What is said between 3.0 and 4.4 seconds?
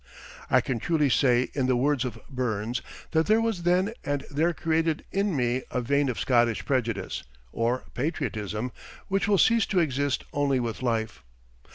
that there was then and